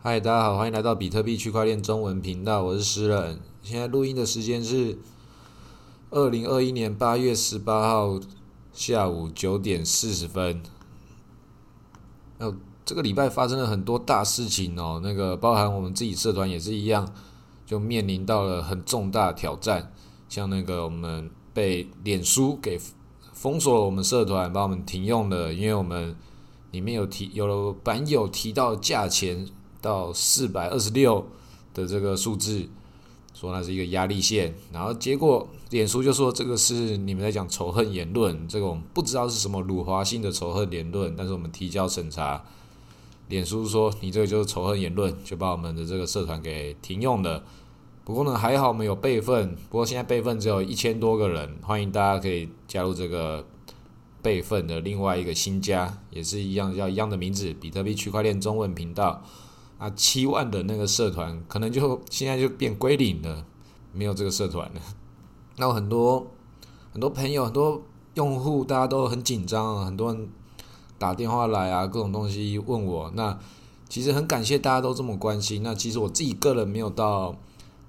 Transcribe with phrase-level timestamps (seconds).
[0.00, 3.40] 嗨，大家好，欢迎来到比特币区块链中文频道，我是诗人。
[3.62, 4.96] 现在录音的时间是
[6.10, 8.20] 二零二一年八月十八号
[8.72, 10.62] 下午九点四十分。
[12.38, 17.12] 哦，这个礼拜发生了很多大事情哦，那个包含我们自己社团也是一样，
[17.66, 19.92] 就面临到了很重大挑战，
[20.28, 22.80] 像那个我们被脸书给
[23.32, 26.14] 封锁了，我们社团把我们停用了，因为我们
[26.70, 29.48] 里面有提有了版友提到价钱。
[29.80, 31.26] 到四百二十六
[31.74, 32.68] 的这个数字，
[33.34, 42.42] 说那是一个压力线，然后结果脸书就说这个是你们在讲仇恨言论，这种不知道是什么辱华性的仇恨言论，但是我们提交审查，
[43.28, 47.44] 脸书说你这个就是仇恨言论，就把我们的这个社团给停用了。
[48.04, 53.46] 不过呢还好我们有备份，不过现在备份只有一千多个人，欢迎大家可以加入这个
[54.22, 59.22] 备份的另外一个新家，也是一样叫一样的名字，比特币区块链中文频道。
[59.78, 63.46] 啊，七万的那个社团可能就现在就变归零了，
[63.92, 64.80] 没有这个社团了。
[65.56, 66.26] 那很多
[66.92, 67.80] 很多朋友、很多
[68.14, 70.28] 用户，大家都很紧张啊，很多人
[70.98, 73.10] 打电话来啊，各种东西问我。
[73.14, 73.38] 那
[73.88, 75.62] 其实很感谢大家都这么关心。
[75.62, 77.36] 那其实我自己个人没有到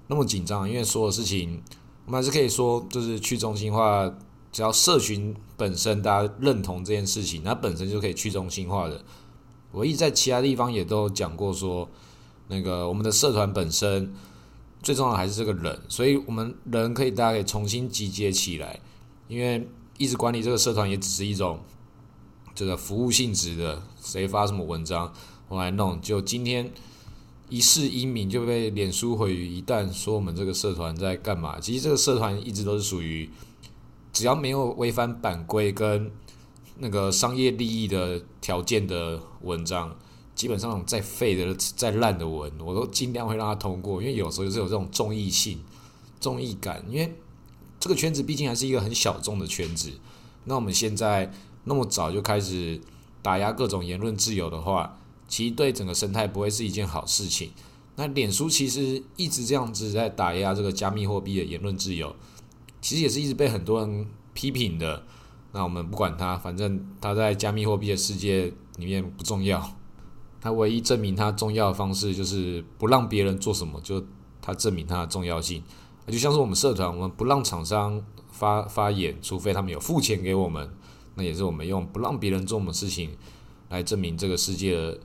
[0.06, 1.60] 那么紧张，因为所有事情
[2.06, 4.08] 我们还是可以说，就是去中心化，
[4.52, 9.04] 只要社群本身大家认同这件事情，那本身就可以去中心化的。
[9.72, 11.88] 我一直在其他地方也都讲过，说
[12.48, 14.12] 那个我们的社团本身
[14.82, 18.80] 最重要还是这个人，所以我们人可以大家可以重新集结起来，
[19.28, 21.60] 因为一直管理这个社团也只是一种
[22.54, 25.12] 这个服务性质的，谁发什么文章
[25.48, 26.68] 我来弄，就今天
[27.48, 31.60] 一世英名就被脸书毁于一旦，说我们这个社团在干嘛？
[31.60, 33.30] 其实这个社团一直都是属于
[34.12, 36.10] 只要没有违反版规跟。
[36.82, 39.94] 那个商业利益的条件的文章，
[40.34, 45.62] 基本上再废的、再烂的文，我都尽量会让它通过，因为有时候是有这种综艺性、
[46.18, 46.82] 综艺感。
[46.88, 47.14] 因为
[47.78, 49.92] 这个圈子毕竟还是一个很小众的圈子，
[50.44, 51.30] 那我们现在
[51.64, 52.80] 那么早就开始
[53.20, 57.50] 打压各种言论自由的话，其实对整个生态不会是一件好事情。
[57.96, 62.16] 那脸书其实一直这样子在打压这个加密货币的言论自由，
[62.80, 65.04] 其实也是一直被很多人批评的。
[65.52, 69.76] 那我们不管它，反正它在加密货币的世界里面不重要。
[70.40, 74.02] 它唯一证明它重要的方式就是不让别人做什么，就
[74.40, 75.62] 它证明它的重要性。
[76.06, 80.70] 就像是我们社团，我们不让厂商发发言，除非他们有付钱给我们。
[81.14, 83.10] 那也是我们用不让别人做什么事情
[83.68, 84.98] 来证明这个世界的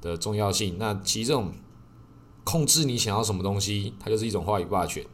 [0.00, 0.76] 的重要性。
[0.78, 1.52] 那其实这种
[2.44, 5.04] 控制你想要什么东西，它就是一种话语霸权，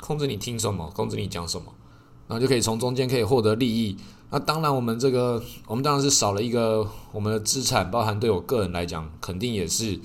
[0.00, 1.72] 控制你听什么，控制你讲什么，
[2.26, 3.96] 然后就可以从中间可以获得利益。
[4.34, 10.00] 那当然，我们这个我们当然是少了一个我们的资产，包含对我个人来讲，肯定也是。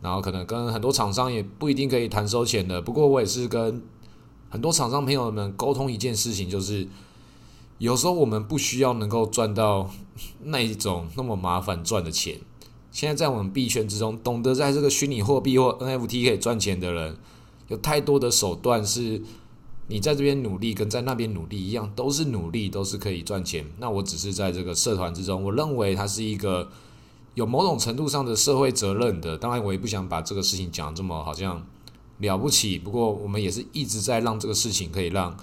[0.00, 2.80] 然后可能跟很多厂商也不一定可以谈收钱的。
[2.80, 3.82] 不过我也是跟
[4.48, 6.88] 很多厂商朋友们沟通一件事情，就是
[7.76, 9.90] 有时候我们不需要能够赚到
[10.44, 12.38] 那一种那么麻烦赚的钱。
[12.90, 17.18] 现在在我们币圈之中，懂得在这个虚拟货币或 NFT 可以赚钱的人，
[17.66, 19.22] 有太多的手段是。
[19.90, 23.64] 你在这边努力，跟在那边努力一样，都是努力，都是可以赚钱。
[23.78, 26.68] 那我只是在这个社团之中，我认为它是一个
[27.34, 29.38] 有某种程度上的社会责任的。
[29.38, 31.66] 当然，我也不想把这个事情讲这么好像
[32.18, 32.78] 了不起。
[32.78, 35.34] 不过，我们也是一直在让这个事情可以让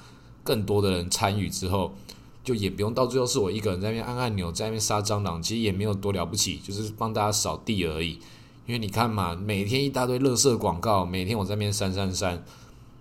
[0.43, 1.95] 更多的人参与之后，
[2.43, 8.19] 就也不用到最后是我一个人在那边按按钮，在那边杀蟑螂，其实也没有多了不起，就是帮大家扫地而已。
[8.67, 12.43] 因为你看嘛，每天一大堆垃圾广告，每天我在那边删删删。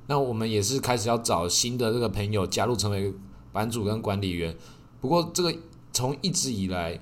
[0.07, 3.13] 那我们也是开始要找新的这个朋友加入成为
[3.53, 4.55] 版主跟管理员。
[5.01, 5.55] 不过这个
[5.93, 7.01] 从一直以来，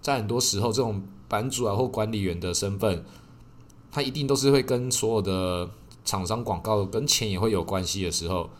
[0.00, 3.04] 在很多时候，这种版主啊或管理员的身份，
[3.92, 5.70] 他一定都是会跟所有的
[6.04, 8.50] 厂商广告跟钱也会有关系的时候，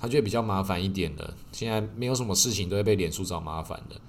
[0.00, 1.34] 他就会比较麻烦一点的。
[1.52, 4.00] 现在没有什么事情都会被脸书找麻烦的，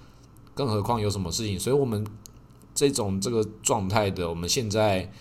[0.55, 1.59] 更何况有什么事情？
[1.59, 2.03] 所以我们
[2.73, 5.11] 这种这个状态的，我们现在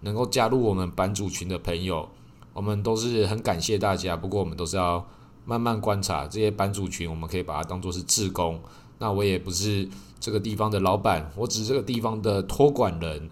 [0.00, 2.08] 能够加入我们版主群的朋友。
[2.52, 5.06] 我们都是很感谢大家，不过我们都是要
[5.44, 8.60] 慢慢观察这些版主群，我们可以把它当做是志工。
[8.98, 9.88] 那我也不是
[10.20, 13.30] 这个地方的老板，我只是这个地方的托管人，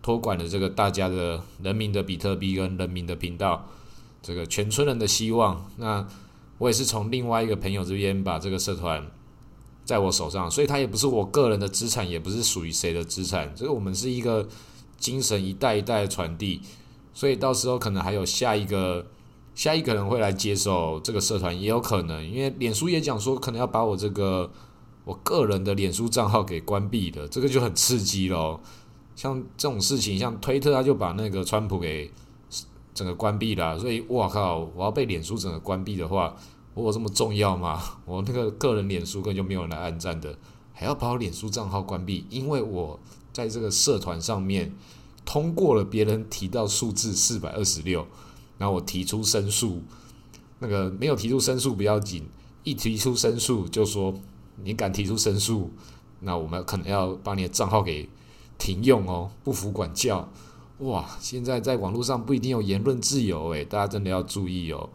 [0.00, 3.66] 托管的这个大家的人民的比特币跟人民的频道，
[4.22, 5.64] 这个全村人的希望。
[5.76, 6.06] 那
[6.58, 9.06] 我也是从另外一个朋友这边把这个社团
[9.84, 13.52] 在我手上，所以它也不是我个人的资产，也不是属于谁的资产。
[13.54, 14.48] 这个我们是一个
[14.98, 16.62] 精神一代一代的传递。
[17.14, 19.06] 所以到时候可能还有下一个
[19.54, 24.50] 下一个人会来接手这个社团，也有可能，因为脸书也讲说可能要把我这个
[25.04, 28.60] 我个人的脸书账号给关闭的，这个就很刺激咯。
[29.14, 32.10] 像这种事情，像推特他就把那个川普给
[32.94, 36.34] 整个关闭了，所以我靠，我要被脸书整个关闭的话，
[36.72, 37.78] 我有这么重要吗？
[38.06, 40.34] 我那个个人脸书根本就没有人来按赞的，
[40.72, 42.98] 还要把我脸书账号关闭，因为我
[43.34, 44.74] 在这个社团上面
[45.24, 48.06] 通过了别人提到数字四百二十六，
[48.58, 49.82] 然后我提出申诉，
[50.58, 52.26] 那个没有提出申诉不要紧，
[52.64, 54.14] 一提出申诉就说
[54.62, 55.70] 你敢提出申诉，
[56.20, 58.08] 那我们可能要把你的账号给。
[58.58, 60.28] 停用哦，不服管教，
[60.78, 61.04] 哇！
[61.18, 64.88] 现在在网络上不一定有言论自由诶，大家真的要注意哦。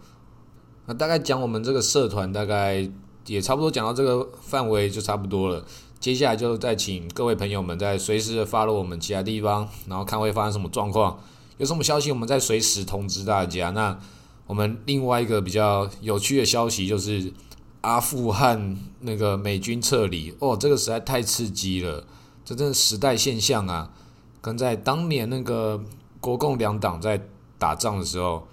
[0.86, 2.90] 那大概讲我们这个社团，大概
[3.26, 5.66] 也差不多讲到这个范围就差不多了。
[6.00, 11.20] 接下来就再请各位朋友们在随时发了我们其他地方，然后看会发生什么状况，
[11.58, 13.72] 有什么消息我们再随时通知大家。
[13.72, 14.00] 那
[14.46, 17.34] 我们另外一个比较有趣的消息就是
[17.82, 22.06] 阿富汗那个美军撤离，哦，这个实在太刺激了。
[22.46, 23.92] 这真的时代现象啊，
[24.40, 25.84] 跟在当年那个
[26.22, 27.22] 国共两党在
[27.58, 28.48] 打仗的时候，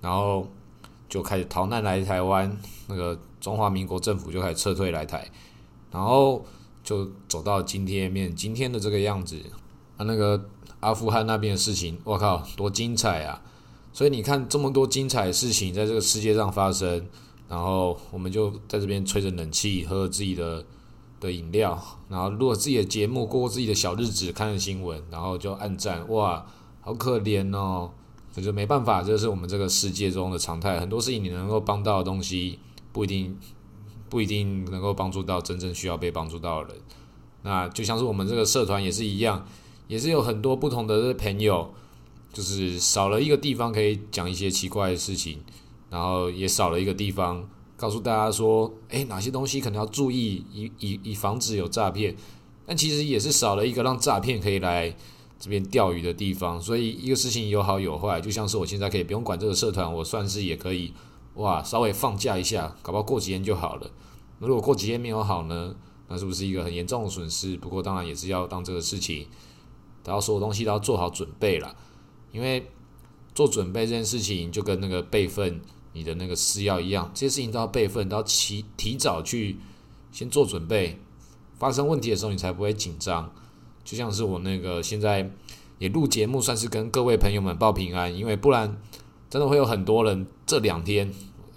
[0.00, 0.46] 然后
[1.08, 2.56] 就开始逃难来台湾，
[2.86, 5.28] 那个中华民国政府就开始撤退来台，
[5.90, 6.44] 然后
[6.82, 9.36] 就走到今天面今天的这个样子。
[9.96, 10.48] 啊，那个
[10.80, 13.42] 阿富汗那边的事情，我靠，多精彩啊！
[13.92, 17.06] 所以你看这么多精彩的事情在这个世界上发生，
[17.48, 20.64] 然后我们就在这边吹着冷气，喝自己的。
[21.20, 21.78] 的饮料，
[22.08, 26.46] 然后录自己的节目，过自己的小日子，看新闻，然后就暗赞，哇，
[26.80, 27.90] 好可怜哦！
[28.32, 30.80] 这就没办法，这是我们这个世界中的常态。
[30.80, 32.58] 很多事情你能够帮到的东西，
[32.90, 33.38] 不一定
[34.10, 36.82] 不一定能够帮助到真正需要被帮助到的人。
[37.42, 39.46] 那就像是我们这个社团也是一样，
[39.88, 41.72] 也是有很多不同的朋友，
[42.32, 45.38] 就是少了一个地方可以讲一些奇怪的事情，
[45.88, 47.48] 然后也少了一个地方。
[47.76, 52.14] 告诉大家说，诶，哪些东西可能要注意，以以以防止有诈骗。
[52.66, 54.94] 但其实也是少了一个让诈骗可以来
[55.38, 56.60] 这边钓鱼的地方。
[56.60, 60.92] 所以一个事情有好有坏，就像是我现在可以不用管这个社团，我算是也可以
[61.34, 63.90] 哇，稍微放假一下，搞不好过几天就好了。
[64.38, 65.74] 那如果过几天没有好呢？
[66.08, 67.56] 那是不是一个很严重的损失？
[67.56, 69.26] 不过当然也是要当这个事情，
[70.04, 71.76] 然后所有东西都要做好准备了。
[72.32, 72.70] 因为
[73.34, 75.60] 做准备这件事情，就跟那个备份。
[75.92, 79.58] 你的那个私钥一样，这些事情都要备份，都要提提早去
[80.12, 80.96] 先做准备，
[81.58, 83.28] 发生问题的时候你才不会紧张。
[83.82, 85.28] 就像是我那个现在
[85.78, 88.80] 也录节目，算是跟各位朋友们报平安，因为不然
[89.30, 91.10] 真的会有很多人这两天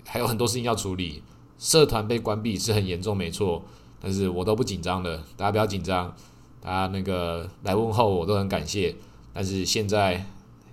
[0.06, 1.22] 还有很多事情要处理。
[1.58, 3.64] 社团被关闭是很严重，没错，
[4.00, 6.16] 但是我都不紧张的，大家不要紧张，
[6.62, 8.96] 大家那个来问候我都很感谢。
[9.34, 10.26] 但是现在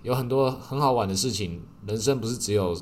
[0.03, 2.81] 有很多很好玩的事情，人生不是只有。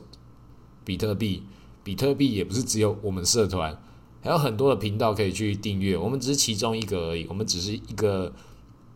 [0.84, 1.42] 比特币，
[1.84, 3.78] 比特币也不是只有我们社团，
[4.22, 5.94] 还有很多的频道可以去订阅。
[5.98, 8.32] 我们只是其中一个而已，我们只是一个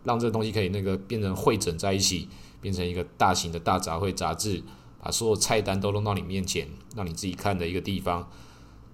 [0.02, 2.30] 让这东西可以那个变成汇整在一起，
[2.62, 4.62] 变成一个大型的大杂烩杂志，
[5.02, 6.66] 把所有菜单都弄到你面前，
[6.96, 8.31] 让你自己看的一个地方。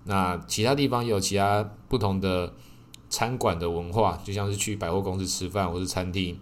[0.04, 2.52] 那其他地方也有其他不同的
[3.08, 6.36] 餐馆的文化，就像是去百货公司吃饭或是餐厅，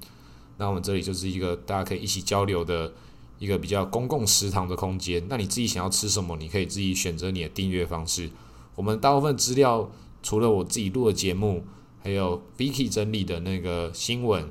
[0.57, 2.95] 那我们这里就是一个大家可以一起交流的。
[3.39, 8.31] 一个比较公共食堂的空间，那你自己想要吃什么，你可以自己选择你的订阅方式。
[8.75, 9.91] 我们大部分资料，
[10.23, 11.62] 除了我自己录的节目，
[12.03, 14.51] 还有 Vicky 整理的那个新闻，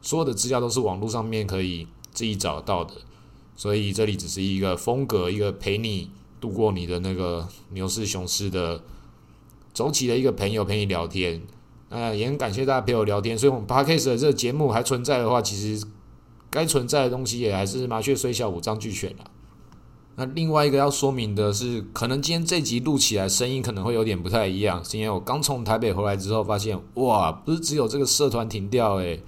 [0.00, 2.94] 所有的资料都是网络上面可以自己找到的。
[3.56, 8.82] 所以这里只是一个风格，一个陪你度过你的那个牛市熊市的
[9.72, 11.42] 走起的一个朋友陪你聊天。
[11.90, 13.38] 那也很感谢大家陪我聊天。
[13.38, 15.86] 所以我们 Parkcase 的这个节目还存在的话，其实。
[16.50, 19.24] 该存在的东西也还是麻雀虽小五脏俱全了。
[20.14, 29.20] 那另外一个要说明的是，可能今天这集录起来声音可能会有点不太一样，是因为我刚从台北回来之后发现，哇，不是只有这个社团停掉诶，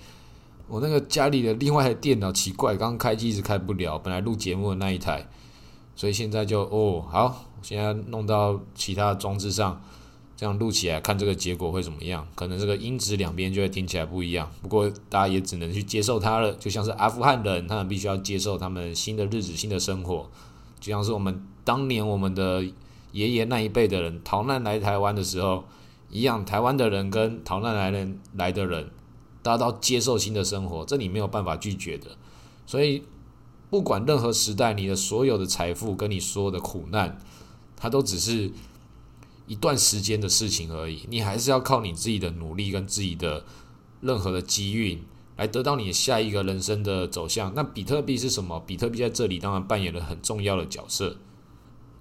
[0.69, 5.29] 我那个家里的另外的电脑奇怪，刚开机一直开不了，本来录节目的那一台，
[5.95, 9.81] 所以现在就哦好，现在弄到其他装置上。
[10.39, 12.29] 这样录起来看这个结果会怎么样？
[12.35, 14.47] 可能这个音质两边就会听起来不一样。
[14.61, 16.53] 不过大家也只能去接受它了。
[16.57, 20.29] 就像是阿富汗人，他们必须要接受他们新的日子、新的生活。
[20.79, 22.63] 就像是我们当年我们的
[23.13, 25.65] 爷爷那一辈的人逃难来台湾的时候
[26.11, 28.91] 一样，台湾的人跟逃难来人来的人，
[29.47, 32.09] 大家都接受新的生活，这你没有办法拒绝的。
[32.67, 33.05] 所以
[33.71, 37.21] 不管任何时代，你的所有的财富跟你说的苦难，
[37.76, 38.50] 它都只是。
[39.49, 43.45] 一段时间的事情而已，你还是要靠你自己的努力跟自己的
[44.00, 45.00] 任何的机运
[45.37, 47.55] 来得到你下一个人生的走向。
[47.55, 48.59] 那比特币是什么？
[48.67, 51.19] 比特币在这里当然扮演了很重要的角色。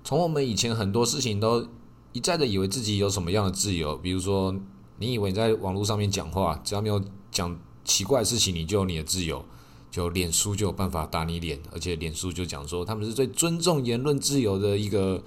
[0.04, 1.68] 从我们以前很多事情都
[2.14, 4.56] 一再的以为自己有什么样的自由，比如说
[4.98, 7.00] 你以为你在网络上面讲话，只要没有
[7.36, 9.44] 讲奇怪的事情，你就有你的自由。
[9.92, 15.24] 就脸书就有办法打你脸，而且脸书就讲说他们是最尊重言论自由的一个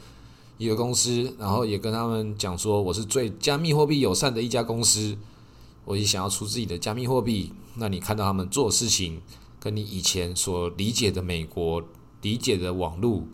[0.59, 5.17] 一个公司，然后也跟他们讲说我是最加密货币友善的一家公司，
[5.87, 7.51] 我也想要出自己的加密货币。
[7.77, 9.23] 那你看到他们做事情，
[9.59, 11.83] 跟你以前所理解的美国、
[12.21, 13.25] 理解的网络、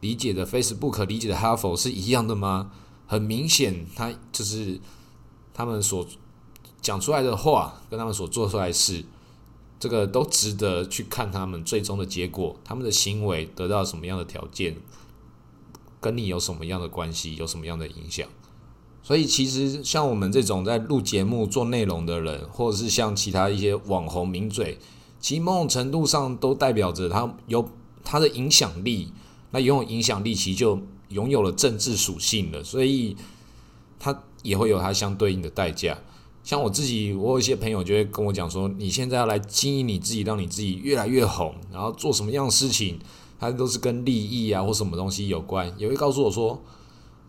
[0.00, 2.70] 理解的 Facebook、理解的哈佛是一样的吗？
[3.06, 4.80] 很明显，他就是
[5.52, 6.06] 他们所
[6.82, 9.04] 讲出来的话，跟他们所做出来的事。
[9.80, 14.76] 这个都值得去看他们最终的结果，他们的行为得到什么样的条件，
[16.00, 18.28] 跟你有什么样的关系，有什么样的影响。
[19.02, 24.78] 所以，其实像我们这种在录节目做内容的人，或者是像其他一些网红名嘴，
[25.18, 27.68] 其实某种程度上都代表着他有
[28.04, 29.12] 他的影响力。
[29.50, 33.16] 那拥有影响力，其实就拥有了政治属性了，所以
[33.98, 35.98] 他也会有他相对应的代价。
[36.44, 42.98] 像我自己，我有一些朋友就会跟我讲说：“你现在要来经营你自己，让你自己越来越红，然后做什么样的事情，
[43.38, 46.60] 它都是跟利益啊或什么东西有关。”也会告诉我说：“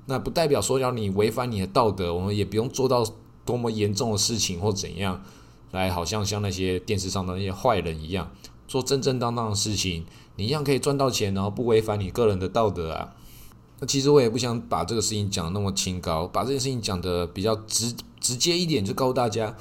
[0.08, 3.06] 那不代表说要你违反你的道德，我们也不用做到
[3.46, 5.24] 多么严重的事情或怎样，
[5.72, 8.32] 来好像像那些电视上的那些坏人一样，
[8.68, 10.06] 做正正当当的事情，
[10.38, 13.14] 你一样可以赚到钱，然后不违反你个人的道德啊。”
[13.80, 17.94] 那其实我也不想把这个事情讲那么清高，把这件事情讲的比较直。
[18.24, 19.56] 直接一点就告诉大家，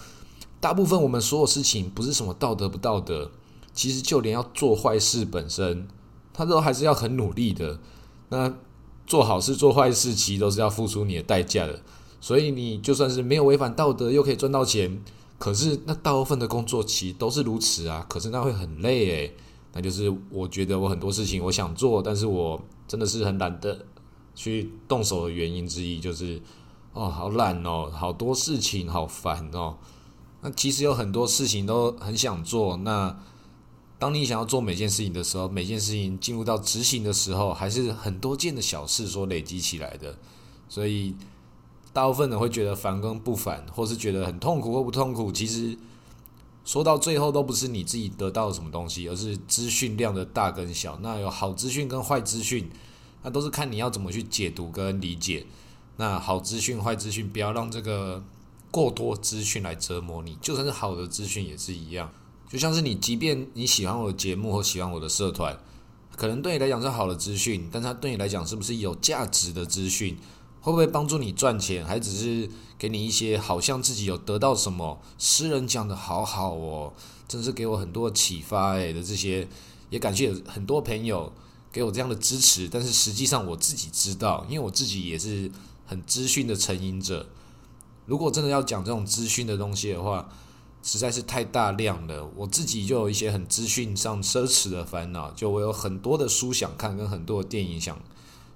[0.60, 3.32] 大部分我们所有事情不是什么道德不道德，
[3.74, 5.88] 其实就连要做坏事本身，
[6.32, 7.80] 他都还是要很努力的。
[8.28, 8.54] 那
[9.04, 11.82] 做好事、做坏事，其实都是要付出你的代价的。
[12.20, 15.02] 所以你就算是没有违反道德，又可以赚到钱，
[15.38, 18.06] 可是那大部分的工作其实都是如此啊。
[18.08, 19.34] 可是那会很累诶，
[19.72, 23.84] 那就是我觉得我很多事情我想做，但是我真的是很懒得
[24.36, 26.40] 去动手的原因之一，就是。
[26.92, 29.76] 哦，好懒哦，好多事情，好烦哦。
[30.42, 32.76] 那其实有很多事情都很想做。
[32.78, 33.16] 那
[33.98, 40.18] 当你想要做每件事情的时候，每件事情进入到执行的时候，还是很多件的小事所累积起来的。
[40.68, 41.14] 所以
[41.92, 45.30] 大部分人会觉得烦跟不烦，或是觉得很痛苦或不痛苦。
[45.30, 45.78] 其实
[46.64, 50.98] 说到最后，都不是你自己得到了什么东西，而是资讯量的大跟小。
[51.00, 52.68] 那有好资讯跟坏资讯，
[53.22, 55.46] 那都是看你要怎么去解读跟理解。
[55.96, 58.24] 那好资讯、坏资讯，不要让这个
[58.70, 60.36] 过多资讯来折磨你。
[60.40, 62.10] 就算是好的资讯也是一样，
[62.48, 65.56] 就像是你，即便你喜欢我的节目或喜欢我的社团，
[66.16, 70.16] 可能对你来讲是好的资讯，但它对你来讲是不是有价值的资讯？
[70.62, 71.84] 会不会帮助你赚钱？
[71.84, 75.00] 还只是给你一些好像自己有得到什么？
[75.18, 76.92] 诗人讲的好好哦，
[77.28, 79.46] 真是给我很多启发诶的这些，
[79.90, 81.30] 也感谢很多朋友
[81.70, 82.68] 给我这样的支持。
[82.68, 85.50] 但是实际上我自己知道，因为我自己也是。
[85.92, 87.26] 很资讯的成瘾者，
[88.06, 90.26] 如果真的要讲这种资讯的东西的话，
[90.82, 92.26] 实在是太大量了。
[92.34, 98.00] 我自己就有一些很资讯上奢侈的烦恼，就我有很多的书想看，跟很多的电影想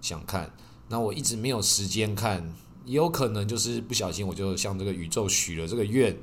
[0.01, 0.51] 想看，
[0.89, 2.55] 那我一直没有时间看，
[2.87, 6.19] 也有可能就是不小心我就向这个宇宙许了这个愿，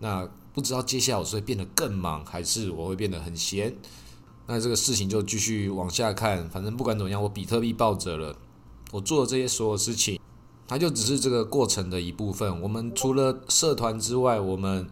[0.00, 3.76] 那不知道接下来我是会变得更忙，还是我会变得很闲？
[4.48, 8.36] 那这个事情就继续往下看，反正不管怎么样，我比特币抱着了，
[8.90, 10.18] 我做的这些所有事情。
[10.68, 12.60] 它就只是这个过程的一部分。
[12.60, 14.86] 我们除了社团之外，我们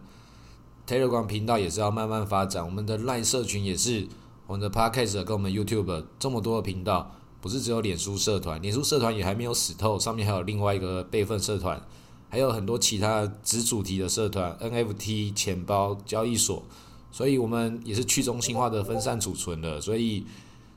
[0.87, 2.65] Telegram 频道也是要慢慢发展。
[2.65, 4.07] 我们的 Line 社群也是，
[4.47, 11.79] 我们的 Podcast 跟我们 YouTube 这么多的频道，不是只有脸书社团，脸书社团也还没有死透，上面还有另外一个备份社团，
[12.27, 16.63] 还有很多其他子主题的社团，NFT 钱包交易所。
[17.11, 20.25] 所以我们也是去中心化的分散储存的，所以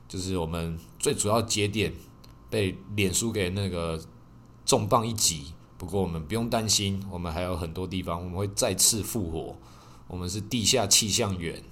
[0.07, 1.91] 就是我们最主要节点
[2.51, 3.99] 被脸书给那个。
[4.65, 9.57] 重磅一击，不过我们不用担心，我们还有很多地方我们会再次复活。
[10.07, 11.63] 我们是地下气象员，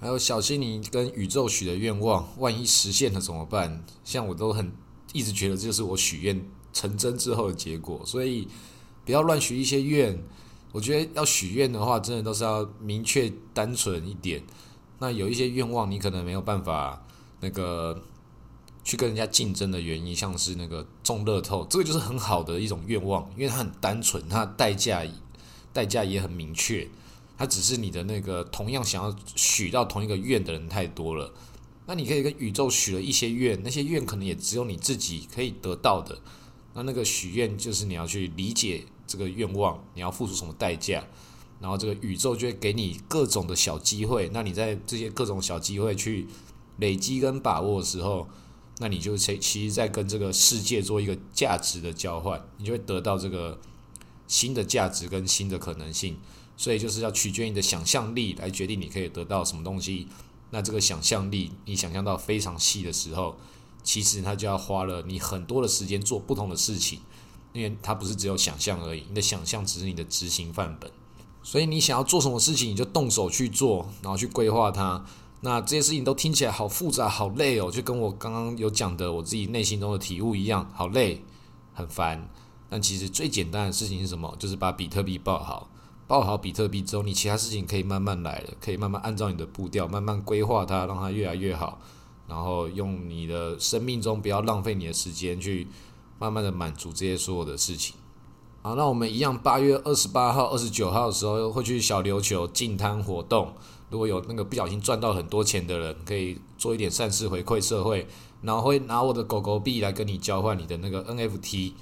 [0.00, 3.84] 还有小心你跟宇宙许的愿望，万一实现了怎么办？
[4.04, 4.72] 像我都很
[5.12, 8.48] 一直觉得这就是我许愿成真之后的结果，所以
[9.04, 10.22] 不要乱许一些愿。
[10.72, 14.42] 我觉得要许愿的话，真的都是要明确单纯一点。
[14.98, 17.04] 那有一些愿望你可能没有办法
[17.40, 18.02] 那个。
[18.86, 25.04] 去跟人家竞争的原因，像是那个中乐透，这个就是很好的一种愿望，因为它很单纯，它代价
[25.72, 26.86] 代价也很明确，
[27.36, 31.34] 它只是你的那个同样想要许到同一个愿的人太多了，
[31.86, 36.20] 那你可以跟宇宙许了一些愿，那些愿可能也只有你自己可以得到的，
[36.74, 41.04] 那那个许愿就是你要去理解这个愿望，你要付出什么代价，
[41.58, 46.28] 然后这个宇宙就会给你各种的小机会，那你在这些各种小机会去
[46.78, 48.28] 累积跟把握的时候。
[48.78, 53.58] 那你就其其实，在跟这个世界做一个价值的交换，你就会得到这个
[54.26, 56.18] 新的价值跟新的可能性。
[56.58, 60.08] 所以就是要取决你的想象力来决定你可以得到什么东西。
[60.50, 63.36] 那这个想象力，你想象到非常细的时候，
[63.82, 67.00] 其实它就要花了你很多的时间做不同的事情，
[67.52, 70.90] 因为它不是只有想象而已，你的想象只是你的执行范本。
[71.42, 75.04] 所以你想要做什么事情，你就动手去做，然后去规划它。
[75.46, 81.22] 那这些事情都听起来好复杂、好累哦，就跟我刚刚有讲的我自己内心中的体悟一样，好累、
[81.72, 82.28] 很烦。
[82.68, 84.34] 但其实最简单的事情是什么？
[84.40, 85.70] 就是把比特币报好。
[86.08, 91.78] 报好比特币之后，你其他事情可以慢慢来了，可以慢慢按照你的步调，慢慢规划它，让它越来越好。
[92.26, 95.68] 然后用你的生命中不要浪费你的时间，去
[96.18, 97.94] 慢慢的满足这些所有的事情。
[98.62, 103.52] 好，那我们一样，八月二十八号、二十九号的时候会去小琉球进滩活动。
[103.90, 108.06] 如果有那个不小心赚到很多钱的人，可以做一点善事回馈社会，
[108.42, 111.72] 然后会拿我的狗狗币来跟你交换你的那个 NFT。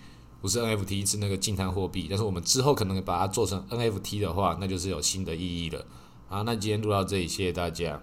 [0.40, 5.86] 不是 NFT 是那个静态货币，但是我们之后可能把它做成 NFT 的话，那就是有新的意义了。
[6.28, 8.02] 好，那今天录到这里，谢谢大家。